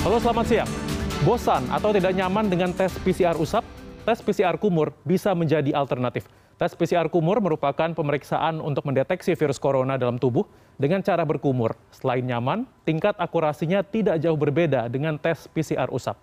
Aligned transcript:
Halo 0.00 0.16
selamat 0.16 0.46
siang. 0.48 0.70
Bosan 1.28 1.68
atau 1.68 1.92
tidak 1.92 2.16
nyaman 2.16 2.48
dengan 2.48 2.72
tes 2.72 2.88
PCR 3.04 3.36
usap? 3.36 3.60
Tes 4.08 4.24
PCR 4.24 4.56
kumur 4.56 4.96
bisa 5.04 5.36
menjadi 5.36 5.76
alternatif. 5.76 6.24
Tes 6.56 6.72
PCR 6.72 7.12
kumur 7.12 7.36
merupakan 7.44 7.92
pemeriksaan 7.92 8.64
untuk 8.64 8.88
mendeteksi 8.88 9.36
virus 9.36 9.60
corona 9.60 10.00
dalam 10.00 10.16
tubuh 10.16 10.48
dengan 10.80 11.04
cara 11.04 11.20
berkumur. 11.28 11.76
Selain 11.92 12.24
nyaman, 12.24 12.64
tingkat 12.88 13.12
akurasinya 13.20 13.84
tidak 13.84 14.16
jauh 14.24 14.40
berbeda 14.40 14.88
dengan 14.88 15.20
tes 15.20 15.44
PCR 15.52 15.92
usap. 15.92 16.16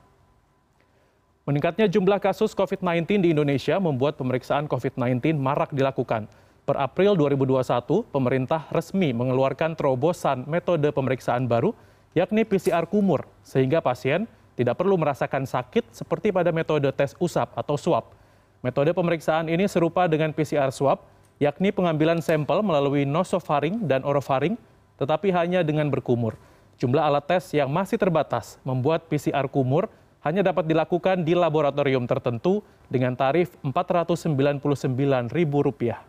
Meningkatnya 1.45 1.85
jumlah 1.85 2.17
kasus 2.17 2.57
COVID-19 2.57 3.29
di 3.29 3.37
Indonesia 3.37 3.77
membuat 3.77 4.17
pemeriksaan 4.17 4.65
COVID-19 4.65 5.37
marak 5.37 5.69
dilakukan. 5.69 6.25
Per 6.65 6.81
April 6.81 7.13
2021, 7.13 8.09
pemerintah 8.09 8.65
resmi 8.73 9.13
mengeluarkan 9.13 9.77
terobosan 9.77 10.49
metode 10.49 10.89
pemeriksaan 10.89 11.45
baru 11.45 11.77
yakni 12.17 12.41
PCR 12.41 12.89
kumur, 12.89 13.29
sehingga 13.45 13.77
pasien 13.77 14.25
tidak 14.57 14.81
perlu 14.81 14.97
merasakan 14.97 15.45
sakit 15.45 15.93
seperti 15.93 16.33
pada 16.33 16.49
metode 16.49 16.89
tes 16.89 17.13
usap 17.21 17.53
atau 17.53 17.77
swab. 17.77 18.09
Metode 18.65 18.89
pemeriksaan 18.89 19.53
ini 19.53 19.69
serupa 19.69 20.09
dengan 20.09 20.33
PCR 20.33 20.73
swab, 20.73 21.05
yakni 21.37 21.69
pengambilan 21.69 22.25
sampel 22.25 22.65
melalui 22.65 23.05
nosofaring 23.05 23.85
dan 23.85 24.01
orofaring, 24.01 24.57
tetapi 24.97 25.29
hanya 25.29 25.61
dengan 25.61 25.93
berkumur. 25.93 26.33
Jumlah 26.81 27.05
alat 27.05 27.29
tes 27.29 27.53
yang 27.53 27.69
masih 27.69 28.01
terbatas 28.01 28.57
membuat 28.65 29.05
PCR 29.05 29.45
kumur 29.45 29.85
hanya 30.25 30.41
dapat 30.41 30.65
dilakukan 30.65 31.21
di 31.21 31.37
laboratorium 31.37 32.09
tertentu 32.09 32.65
dengan 32.89 33.13
tarif 33.13 33.53
Rp499.000. 33.61 36.06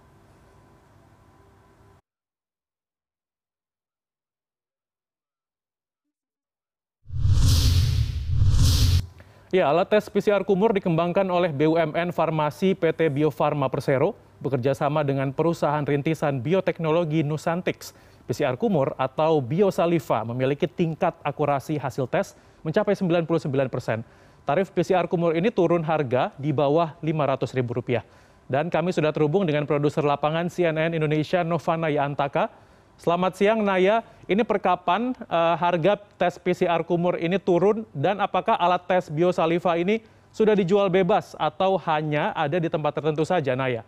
Ya, 9.48 9.73
alat 9.73 9.88
tes 9.88 10.12
PCR 10.12 10.45
kumur 10.45 10.77
dikembangkan 10.77 11.25
oleh 11.25 11.48
BUMN 11.56 12.12
Farmasi 12.12 12.77
PT 12.77 13.09
Bio 13.09 13.33
Farma 13.33 13.72
Persero 13.72 14.12
bekerja 14.45 14.77
sama 14.77 15.00
dengan 15.00 15.33
perusahaan 15.33 15.81
rintisan 15.81 16.45
bioteknologi 16.45 17.25
Nusantix. 17.25 17.97
PCR 18.28 18.61
kumur 18.61 18.92
atau 19.00 19.41
biosaliva 19.41 20.20
memiliki 20.28 20.69
tingkat 20.69 21.17
akurasi 21.25 21.81
hasil 21.81 22.05
tes 22.12 22.37
mencapai 22.61 22.92
99 22.92 23.48
persen. 23.72 24.05
Tarif 24.45 24.69
PCR 24.69 25.09
kumur 25.09 25.33
ini 25.33 25.48
turun 25.48 25.81
harga 25.81 26.28
di 26.37 26.53
bawah 26.53 26.92
Rp500.000. 27.00 28.05
Dan 28.53 28.69
kami 28.69 28.92
sudah 28.92 29.17
terhubung 29.17 29.48
dengan 29.48 29.65
produser 29.65 30.05
lapangan 30.05 30.53
CNN 30.53 30.92
Indonesia 30.92 31.41
Novana 31.41 31.89
Yantaka 31.89 32.53
Selamat 32.98 33.38
siang 33.38 33.62
Naya, 33.62 34.02
ini 34.27 34.42
perkapan 34.42 35.14
uh, 35.30 35.54
harga 35.54 36.02
tes 36.18 36.34
PCR 36.34 36.82
kumur 36.82 37.14
ini 37.14 37.38
turun 37.38 37.86
dan 37.94 38.18
apakah 38.18 38.58
alat 38.58 38.82
tes 38.91 39.06
biosaliva 39.06 39.78
ini 39.78 40.02
sudah 40.34 40.58
dijual 40.58 40.91
bebas 40.91 41.38
atau 41.38 41.78
hanya 41.86 42.34
ada 42.34 42.58
di 42.58 42.66
tempat 42.66 42.98
tertentu 42.98 43.22
saja 43.22 43.54
Naya? 43.54 43.86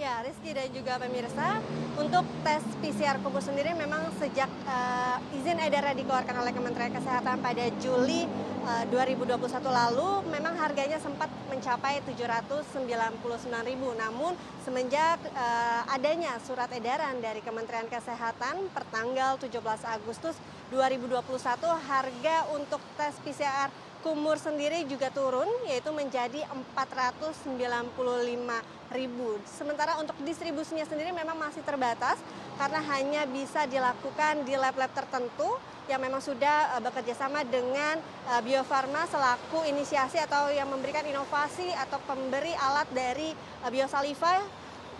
Ya, 0.00 0.15
Rizky 0.26 0.50
dan 0.50 0.66
juga 0.74 0.98
pemirsa, 0.98 1.62
untuk 1.94 2.26
tes 2.42 2.58
PCR 2.82 3.14
kubur 3.22 3.38
sendiri 3.38 3.70
memang 3.78 4.10
sejak 4.18 4.50
uh, 4.66 5.22
izin 5.38 5.54
edarnya 5.62 5.94
dikeluarkan 5.94 6.42
oleh 6.42 6.50
Kementerian 6.50 6.90
Kesehatan 6.90 7.38
pada 7.38 7.70
Juli 7.78 8.26
uh, 8.66 8.82
eh, 8.82 8.90
2021 8.90 9.38
lalu, 9.70 10.26
memang 10.34 10.58
harganya 10.58 10.98
sempat 10.98 11.30
mencapai 11.46 12.02
799.000. 12.10 13.22
Namun 14.02 14.34
semenjak 14.66 15.22
uh, 15.30 15.94
adanya 15.94 16.42
surat 16.42 16.74
edaran 16.74 17.22
dari 17.22 17.38
Kementerian 17.38 17.86
Kesehatan 17.86 18.66
pertanggal 18.74 19.38
17 19.38 19.62
Agustus 19.86 20.34
2021, 20.74 21.22
harga 21.86 22.36
untuk 22.50 22.82
tes 22.98 23.14
PCR 23.22 23.70
kumur 24.06 24.38
sendiri 24.38 24.86
juga 24.86 25.10
turun 25.10 25.50
yaitu 25.66 25.90
menjadi 25.90 26.46
495 26.78 27.42
ribu. 28.94 29.34
Sementara 29.42 29.98
untuk 29.98 30.14
distribusinya 30.22 30.86
sendiri 30.86 31.10
memang 31.10 31.34
masih 31.34 31.58
terbatas 31.66 32.14
karena 32.54 32.78
hanya 32.94 33.26
bisa 33.26 33.66
dilakukan 33.66 34.46
di 34.46 34.54
lab-lab 34.54 34.94
tertentu 34.94 35.58
yang 35.90 35.98
memang 35.98 36.22
sudah 36.22 36.78
uh, 36.78 36.82
bekerja 36.86 37.18
sama 37.18 37.42
dengan 37.42 37.98
uh, 38.30 38.38
Bio 38.46 38.62
Farma 38.62 39.10
selaku 39.10 39.66
inisiasi 39.66 40.22
atau 40.22 40.54
yang 40.54 40.70
memberikan 40.70 41.02
inovasi 41.02 41.66
atau 41.74 41.98
pemberi 42.06 42.54
alat 42.54 42.86
dari 42.94 43.34
uh, 43.66 43.70
Biosaliva 43.74 44.38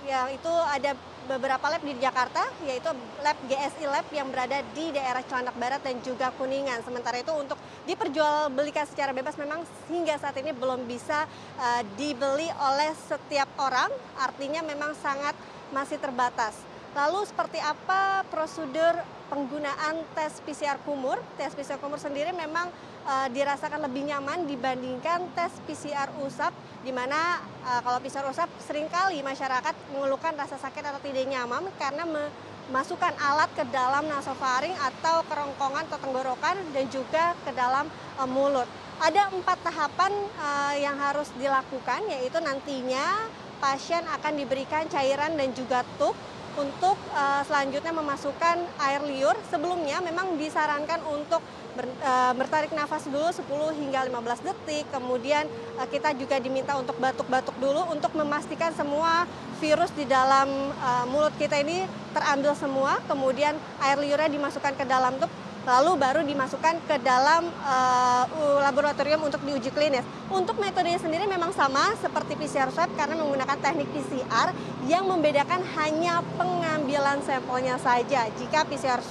yang 0.02 0.34
itu 0.34 0.50
ada 0.50 0.98
beberapa 1.26 1.66
lab 1.66 1.82
di 1.82 1.92
Jakarta, 1.98 2.46
yaitu 2.64 2.88
lab 3.20 3.36
GSI 3.50 3.86
Lab 3.90 4.06
yang 4.14 4.30
berada 4.30 4.62
di 4.72 4.94
daerah 4.94 5.20
Cilandak 5.26 5.58
Barat 5.58 5.82
dan 5.82 5.98
juga 6.00 6.30
Kuningan. 6.38 6.80
Sementara 6.86 7.18
itu 7.18 7.34
untuk 7.34 7.58
diperjualbelikan 7.84 8.86
secara 8.86 9.10
bebas 9.10 9.34
memang 9.36 9.66
hingga 9.90 10.16
saat 10.16 10.38
ini 10.38 10.54
belum 10.54 10.86
bisa 10.86 11.26
uh, 11.58 11.82
dibeli 11.98 12.46
oleh 12.62 12.94
setiap 12.94 13.50
orang, 13.58 13.90
artinya 14.22 14.62
memang 14.62 14.94
sangat 14.96 15.34
masih 15.74 15.98
terbatas. 15.98 16.75
Lalu 16.96 17.28
seperti 17.28 17.60
apa 17.60 18.24
prosedur 18.32 18.96
penggunaan 19.28 20.00
tes 20.16 20.40
PCR 20.40 20.80
kumur? 20.80 21.20
Tes 21.36 21.52
PCR 21.52 21.76
kumur 21.76 22.00
sendiri 22.00 22.32
memang 22.32 22.72
uh, 23.04 23.28
dirasakan 23.28 23.84
lebih 23.84 24.08
nyaman 24.08 24.48
dibandingkan 24.48 25.28
tes 25.36 25.52
PCR 25.68 26.08
usap, 26.24 26.56
di 26.80 26.96
mana 26.96 27.44
uh, 27.68 27.84
kalau 27.84 28.00
PCR 28.00 28.24
usap 28.32 28.48
sering 28.64 28.88
kali 28.88 29.20
masyarakat 29.20 29.76
mengeluhkan 29.92 30.40
rasa 30.40 30.56
sakit 30.56 30.80
atau 30.80 30.96
tidak 31.04 31.28
nyaman 31.28 31.68
karena 31.76 32.08
memasukkan 32.08 33.12
alat 33.20 33.52
ke 33.52 33.68
dalam 33.68 34.08
nasofaring 34.08 34.72
atau 34.80 35.20
kerongkongan 35.28 35.84
atau 35.92 36.00
tenggorokan 36.00 36.56
dan 36.72 36.88
juga 36.88 37.36
ke 37.44 37.52
dalam 37.52 37.92
uh, 38.16 38.24
mulut. 38.24 38.64
Ada 39.04 39.28
empat 39.36 39.60
tahapan 39.68 40.16
uh, 40.40 40.72
yang 40.80 40.96
harus 40.96 41.28
dilakukan, 41.36 42.08
yaitu 42.08 42.40
nantinya 42.40 43.28
pasien 43.60 44.00
akan 44.16 44.32
diberikan 44.32 44.88
cairan 44.88 45.36
dan 45.36 45.52
juga 45.52 45.84
tub 46.00 46.16
untuk 46.56 46.96
uh, 47.12 47.42
selanjutnya 47.44 47.92
memasukkan 47.92 48.56
air 48.80 49.00
liur. 49.04 49.36
Sebelumnya 49.52 50.00
memang 50.00 50.40
disarankan 50.40 51.04
untuk 51.08 51.44
ber, 51.76 51.86
uh, 52.00 52.32
bertarik 52.32 52.72
nafas 52.72 53.04
dulu 53.06 53.28
10 53.28 53.80
hingga 53.80 54.08
15 54.08 54.46
detik. 54.48 54.84
Kemudian 54.90 55.44
uh, 55.76 55.86
kita 55.88 56.16
juga 56.16 56.40
diminta 56.40 56.74
untuk 56.80 56.96
batuk-batuk 56.96 57.56
dulu 57.60 57.86
untuk 57.92 58.12
memastikan 58.16 58.72
semua 58.72 59.28
virus 59.60 59.92
di 59.92 60.04
dalam 60.08 60.48
uh, 60.80 61.04
mulut 61.08 61.32
kita 61.36 61.60
ini 61.60 61.84
terambil 62.16 62.56
semua. 62.56 62.98
Kemudian 63.04 63.56
air 63.84 63.96
liurnya 64.00 64.32
dimasukkan 64.32 64.74
ke 64.76 64.84
dalam 64.88 65.16
tub 65.20 65.30
lalu 65.66 65.98
baru 65.98 66.22
dimasukkan 66.22 66.78
ke 66.86 66.96
dalam 67.02 67.50
uh, 67.66 68.24
laboratorium 68.62 69.26
untuk 69.26 69.42
diuji 69.42 69.74
klinis. 69.74 70.06
Untuk 70.30 70.62
metodenya 70.62 71.02
sendiri 71.02 71.26
memang 71.26 71.50
sama 71.50 71.92
seperti 71.98 72.38
PCR 72.38 72.70
swab 72.70 72.88
karena 72.94 73.18
menggunakan 73.18 73.58
teknik 73.58 73.90
PCR 73.90 74.54
yang 74.86 75.10
membedakan 75.10 75.60
hanya 75.74 76.22
pengambilan 76.38 77.18
sampelnya 77.26 77.76
saja. 77.82 78.30
Jika 78.38 78.62
PCR 78.70 79.02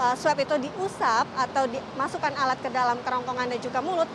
uh, 0.00 0.16
swab 0.16 0.40
itu 0.40 0.56
diusap 0.56 1.28
atau 1.36 1.68
dimasukkan 1.68 2.32
alat 2.40 2.58
ke 2.64 2.72
dalam 2.72 2.96
kerongkongan 3.04 3.52
dan 3.52 3.60
juga 3.60 3.84
mulut, 3.84 4.08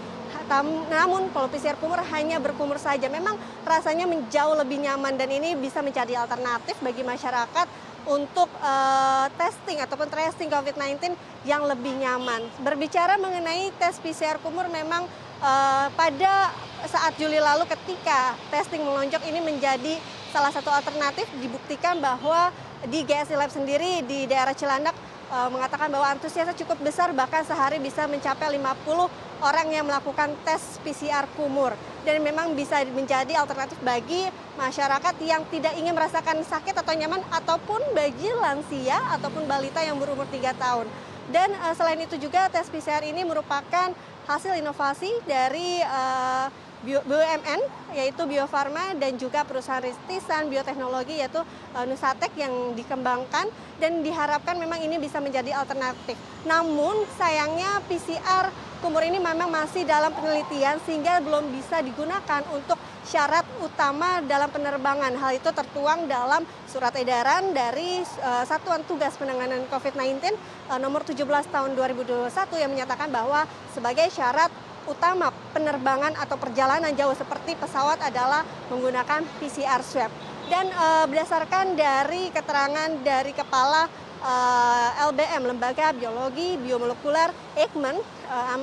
namun 0.89 1.29
kalau 1.29 1.47
PCR 1.47 1.77
kumur 1.77 2.01
hanya 2.09 2.41
berkumur 2.41 2.81
saja. 2.81 3.05
Memang 3.05 3.37
rasanya 3.63 4.09
menjauh 4.09 4.57
lebih 4.57 4.81
nyaman 4.81 5.15
dan 5.15 5.29
ini 5.29 5.53
bisa 5.55 5.79
menjadi 5.85 6.25
alternatif 6.25 6.75
bagi 6.81 7.05
masyarakat 7.05 7.92
untuk 8.07 8.51
uh, 8.59 9.27
testing 9.39 9.79
ataupun 9.79 10.11
tracing 10.11 10.51
COVID-19 10.51 11.15
yang 11.47 11.63
lebih 11.63 11.95
nyaman. 11.99 12.43
Berbicara 12.59 13.15
mengenai 13.15 13.71
tes 13.79 13.99
PCR 14.03 14.39
kumur 14.43 14.67
memang 14.67 15.07
uh, 15.39 15.87
pada 15.95 16.51
saat 16.87 17.15
Juli 17.15 17.39
lalu 17.39 17.63
ketika 17.67 18.35
testing 18.51 18.83
melonjak 18.83 19.23
ini 19.23 19.39
menjadi 19.39 19.99
salah 20.35 20.51
satu 20.51 20.67
alternatif 20.67 21.29
dibuktikan 21.39 22.01
bahwa 22.03 22.51
di 22.89 23.07
GSI 23.07 23.39
Lab 23.39 23.47
sendiri 23.53 24.03
di 24.03 24.27
daerah 24.27 24.51
Cilandak 24.51 24.95
uh, 25.31 25.47
mengatakan 25.47 25.87
bahwa 25.87 26.11
antusiasnya 26.11 26.57
cukup 26.59 26.83
besar 26.83 27.15
bahkan 27.15 27.47
sehari 27.47 27.79
bisa 27.79 28.03
mencapai 28.09 28.59
50 28.59 29.07
orang 29.39 29.67
yang 29.71 29.87
melakukan 29.87 30.35
tes 30.43 30.79
PCR 30.83 31.23
kumur 31.39 31.71
dan 32.03 32.19
memang 32.19 32.51
bisa 32.53 32.83
menjadi 32.91 33.39
alternatif 33.39 33.79
bagi 33.81 34.27
masyarakat 34.59 35.15
yang 35.23 35.41
tidak 35.49 35.73
ingin 35.79 35.95
merasakan 35.95 36.43
sakit 36.43 36.75
atau 36.75 36.93
nyaman 36.93 37.23
ataupun 37.31 37.79
bagi 37.95 38.29
lansia 38.37 38.99
ataupun 39.17 39.47
balita 39.47 39.79
yang 39.81 39.97
berumur 39.97 40.27
3 40.27 40.53
tahun. 40.55 40.87
Dan 41.31 41.55
uh, 41.63 41.71
selain 41.71 41.99
itu 42.03 42.19
juga 42.19 42.51
tes 42.51 42.67
PCR 42.67 43.07
ini 43.07 43.23
merupakan 43.23 43.95
hasil 44.27 44.59
inovasi 44.59 45.11
dari 45.23 45.79
uh, 45.83 46.51
BUMN 46.83 47.63
yaitu 47.95 48.27
Bio 48.27 48.43
Farma 48.43 48.91
dan 48.99 49.15
juga 49.15 49.47
perusahaan 49.47 49.79
rintisan 49.79 50.51
bioteknologi 50.51 51.23
yaitu 51.23 51.39
uh, 51.71 51.85
Nusatek 51.87 52.35
yang 52.35 52.75
dikembangkan 52.75 53.47
dan 53.79 54.03
diharapkan 54.03 54.59
memang 54.59 54.83
ini 54.83 54.99
bisa 54.99 55.23
menjadi 55.23 55.55
alternatif. 55.55 56.19
Namun 56.43 57.07
sayangnya 57.15 57.79
PCR 57.87 58.51
kumur 58.83 58.99
ini 58.99 59.15
memang 59.15 59.47
masih 59.47 59.87
dalam 59.87 60.11
penelitian 60.11 60.75
sehingga 60.83 61.23
belum 61.23 61.55
bisa 61.55 61.79
digunakan 61.79 62.43
untuk 62.51 62.75
syarat 63.07 63.47
utama 63.63 64.19
dalam 64.27 64.51
penerbangan. 64.51 65.15
Hal 65.15 65.39
itu 65.39 65.47
tertuang 65.55 66.03
dalam 66.11 66.43
surat 66.67 66.91
edaran 66.99 67.55
dari 67.55 68.03
uh, 68.03 68.43
Satuan 68.43 68.83
Tugas 68.83 69.15
Penanganan 69.15 69.63
COVID-19 69.71 70.35
uh, 70.67 70.79
nomor 70.83 71.07
17 71.07 71.15
tahun 71.47 71.79
2021 71.79 72.27
yang 72.59 72.75
menyatakan 72.75 73.07
bahwa 73.07 73.47
sebagai 73.71 74.11
syarat 74.11 74.51
utama 74.83 75.31
penerbangan 75.55 76.19
atau 76.19 76.35
perjalanan 76.35 76.91
jauh 76.91 77.15
seperti 77.15 77.55
pesawat 77.55 78.03
adalah 78.03 78.43
menggunakan 78.67 79.23
PCR 79.39 79.79
swab. 79.79 80.11
Dan 80.51 80.67
uh, 80.75 81.07
berdasarkan 81.07 81.79
dari 81.79 82.27
keterangan 82.35 82.99
dari 82.99 83.31
kepala 83.31 83.87
uh, 84.23 84.89
LBM 85.11 85.43
Lembaga 85.53 85.91
Biologi 85.91 86.55
Biomolekuler 86.57 87.29
Eijkman 87.59 87.99
uh, 88.31 88.57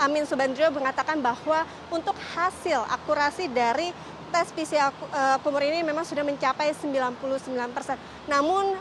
Amin 0.00 0.24
Subandrio 0.24 0.72
mengatakan 0.72 1.20
bahwa 1.20 1.68
untuk 1.92 2.16
hasil 2.32 2.80
akurasi 2.88 3.52
dari 3.52 3.92
tes 4.30 4.48
PCR 4.54 4.94
kumur 5.42 5.58
ini 5.60 5.82
memang 5.82 6.06
sudah 6.06 6.22
mencapai 6.22 6.70
99 6.70 7.18
persen. 7.74 7.98
Namun 8.30 8.78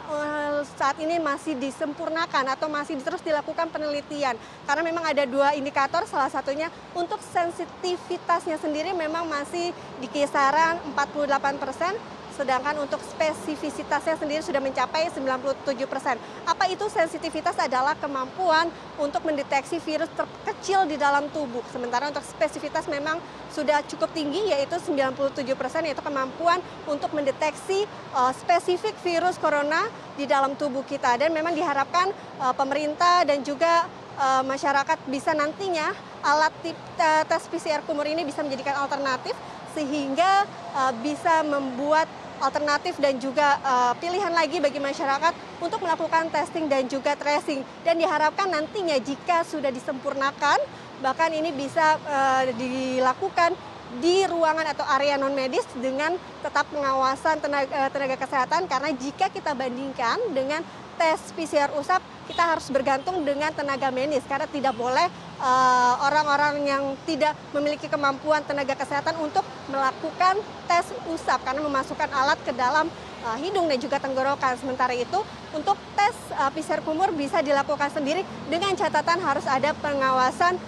saat 0.77 0.95
ini 1.01 1.17
masih 1.17 1.57
disempurnakan 1.57 2.53
atau 2.53 2.69
masih 2.69 3.01
terus 3.01 3.19
dilakukan 3.25 3.65
penelitian. 3.73 4.37
Karena 4.69 4.85
memang 4.85 5.01
ada 5.09 5.25
dua 5.25 5.57
indikator, 5.57 6.05
salah 6.05 6.29
satunya 6.29 6.69
untuk 6.93 7.17
sensitivitasnya 7.33 8.61
sendiri 8.61 8.93
memang 8.93 9.25
masih 9.25 9.73
di 9.97 10.07
kisaran 10.07 10.77
48 10.93 11.57
persen 11.57 11.97
sedangkan 12.39 12.80
untuk 12.80 13.03
spesifisitasnya 13.03 14.15
sendiri 14.15 14.39
sudah 14.39 14.63
mencapai 14.63 15.12
97 15.12 15.75
persen. 15.91 16.15
Apa 16.47 16.71
itu 16.71 16.88
sensitivitas 16.88 17.59
adalah 17.59 18.00
kemampuan 18.00 18.71
untuk 18.95 19.27
mendeteksi 19.27 19.83
virus 19.83 20.07
terkecil 20.15 20.88
di 20.88 20.95
dalam 20.95 21.27
tubuh. 21.36 21.59
Sementara 21.68 22.07
untuk 22.07 22.24
spesifitas 22.24 22.88
memang 22.88 23.19
sudah 23.51 23.83
cukup 23.83 24.15
tinggi 24.15 24.56
yaitu 24.56 24.80
97 24.80 25.44
persen 25.59 25.83
yaitu 25.83 26.00
kemampuan 26.00 26.63
untuk 26.88 27.12
mendeteksi 27.12 27.83
uh, 28.15 28.31
spesifik 28.31 28.95
virus 29.03 29.36
corona 29.36 29.91
di 30.15 30.24
dalam 30.24 30.56
tubuh 30.56 30.88
kita. 30.88 31.19
Dan 31.19 31.36
memang 31.36 31.51
diharapkan 31.51 32.15
uh, 32.39 32.56
pemerintah 32.56 33.27
dan 33.27 33.44
juga 33.44 33.83
uh, 34.15 34.47
masyarakat 34.47 34.95
bisa 35.12 35.36
nantinya 35.36 35.91
alat 36.24 36.51
tes 36.63 37.44
PCR 37.51 37.83
kumur 37.83 38.07
ini 38.07 38.24
bisa 38.27 38.44
menjadikan 38.44 38.80
alternatif 38.80 39.36
sehingga 39.71 40.44
uh, 40.75 40.91
bisa 41.00 41.45
membuat 41.45 42.07
alternatif 42.41 42.97
dan 42.97 43.19
juga 43.19 43.59
uh, 43.62 43.94
pilihan 44.00 44.31
lagi 44.31 44.59
bagi 44.63 44.80
masyarakat 44.81 45.62
untuk 45.62 45.83
melakukan 45.83 46.31
testing 46.31 46.71
dan 46.71 46.88
juga 46.88 47.15
tracing. 47.15 47.63
Dan 47.83 48.00
diharapkan 48.00 48.50
nantinya 48.50 48.97
jika 49.00 49.44
sudah 49.44 49.69
disempurnakan, 49.69 50.59
bahkan 51.03 51.31
ini 51.31 51.51
bisa 51.51 52.00
uh, 52.07 52.44
dilakukan 52.56 53.56
di 53.97 54.21
ruangan 54.30 54.69
atau 54.69 54.86
area 54.86 55.18
non 55.18 55.33
medis 55.33 55.65
dengan 55.74 56.13
tetap 56.45 56.69
pengawasan 56.69 57.41
tenaga, 57.41 57.89
tenaga 57.89 58.21
kesehatan 58.21 58.69
karena 58.69 58.94
jika 58.94 59.33
kita 59.33 59.57
bandingkan 59.57 60.21
dengan 60.30 60.62
tes 61.00 61.31
PCR 61.31 61.72
usap 61.80 62.04
kita 62.28 62.44
harus 62.44 62.68
bergantung 62.68 63.24
dengan 63.24 63.56
tenaga 63.56 63.88
medis 63.90 64.22
karena 64.28 64.46
tidak 64.51 64.75
boleh 64.75 65.07
eh, 65.40 65.94
orang-orang 66.04 66.68
yang 66.68 66.84
tidak 67.07 67.34
memiliki 67.56 67.88
kemampuan 67.88 68.44
tenaga 68.44 68.75
kesehatan 68.75 69.16
untuk 69.24 69.48
melakukan 69.72 70.36
tes 70.68 70.92
usap 71.07 71.40
karena 71.48 71.63
memasukkan 71.63 72.12
alat 72.12 72.38
ke 72.44 72.51
dalam 72.54 72.92
uh, 73.25 73.38
hidung 73.42 73.66
dan 73.66 73.81
juga 73.81 73.98
tenggorokan. 73.98 74.54
Sementara 74.62 74.94
itu 74.94 75.18
untuk 75.56 75.74
tes 75.98 76.13
uh, 76.38 76.54
PCR 76.54 76.86
kumur 76.86 77.10
bisa 77.10 77.42
dilakukan 77.42 77.90
sendiri 77.90 78.22
dengan 78.51 78.75
catatan 78.78 79.18
harus 79.24 79.46
ada 79.50 79.74
pengawasan 79.80 80.60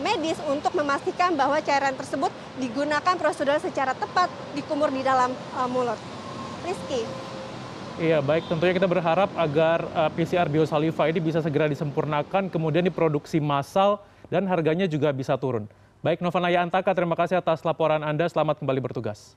medis 0.00 0.40
untuk 0.48 0.72
memastikan 0.72 1.36
bahwa 1.36 1.60
cairan 1.60 1.92
tersebut 1.92 2.32
digunakan 2.56 3.12
prosedur 3.20 3.60
secara 3.60 3.92
tepat 3.92 4.32
dikumur 4.56 4.88
di 4.88 5.04
dalam 5.04 5.36
mulut. 5.68 6.00
Rizky. 6.64 7.04
Iya, 7.98 8.22
baik. 8.22 8.46
Tentunya 8.46 8.76
kita 8.76 8.86
berharap 8.86 9.32
agar 9.34 9.82
uh, 9.90 10.10
PCR 10.14 10.46
biosaliva 10.46 11.10
ini 11.10 11.18
bisa 11.18 11.42
segera 11.42 11.66
disempurnakan, 11.66 12.46
kemudian 12.46 12.86
diproduksi 12.86 13.42
massal, 13.42 13.98
dan 14.30 14.46
harganya 14.46 14.86
juga 14.86 15.10
bisa 15.10 15.34
turun. 15.34 15.66
Baik, 16.00 16.22
Nova 16.22 16.38
Naya 16.38 16.62
Antaka, 16.62 16.94
terima 16.94 17.18
kasih 17.18 17.42
atas 17.42 17.66
laporan 17.66 18.00
Anda. 18.06 18.30
Selamat 18.30 18.62
kembali 18.62 18.80
bertugas. 18.80 19.34